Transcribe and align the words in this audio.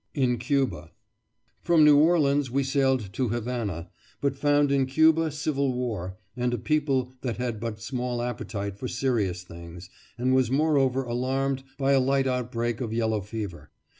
IN 0.15 0.39
CUBA 0.39 0.89
From 1.61 1.85
New 1.85 1.95
Orleans 1.99 2.49
we 2.49 2.63
sailed 2.63 3.13
to 3.13 3.27
Havana, 3.29 3.91
but 4.19 4.35
found 4.35 4.71
in 4.71 4.87
Cuba 4.87 5.29
civil 5.29 5.73
war, 5.73 6.17
and 6.35 6.51
a 6.55 6.57
people 6.57 7.13
that 7.21 7.37
had 7.37 7.59
but 7.59 7.79
small 7.79 8.19
appetite 8.19 8.79
for 8.79 8.87
serious 8.87 9.43
things, 9.43 9.91
and 10.17 10.33
was 10.33 10.49
moreover 10.49 11.03
alarmed 11.03 11.63
by 11.77 11.91
a 11.91 11.99
light 11.99 12.25
outbreak 12.25 12.81
of 12.81 12.91
yellow 12.91 13.21
fever. 13.21 13.69